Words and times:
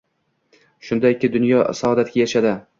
Shunda 0.87 1.13
ikki 1.17 1.31
dunyo 1.37 1.63
saodatiga 1.83 2.27
erishadi. 2.29 2.59